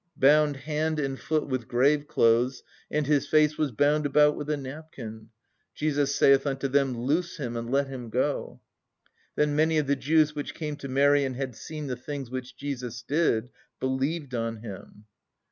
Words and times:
"Bound 0.17 0.55
hand 0.57 0.97
and 0.99 1.19
foot 1.19 1.45
with 1.45 1.67
graveclothes; 1.67 2.63
and 2.89 3.05
his 3.05 3.27
face 3.27 3.55
was 3.55 3.71
bound 3.71 4.07
about 4.07 4.35
with 4.35 4.49
a 4.49 4.57
napkin. 4.57 5.29
Jesus 5.75 6.15
saith 6.15 6.47
unto 6.47 6.67
them, 6.67 6.97
Loose 6.97 7.37
him 7.37 7.55
and 7.55 7.69
let 7.71 7.85
him 7.87 8.09
go. 8.09 8.61
"Then 9.35 9.55
many 9.55 9.77
of 9.77 9.85
the 9.85 9.95
Jews 9.95 10.33
which 10.33 10.55
came 10.55 10.75
to 10.77 10.87
Mary 10.87 11.23
and 11.23 11.35
had 11.35 11.55
seen 11.55 11.85
the 11.85 11.95
things 11.95 12.31
which 12.31 12.57
Jesus 12.57 13.03
did 13.03 13.49
believed 13.79 14.33
on 14.33 14.63
Him." 14.63 15.05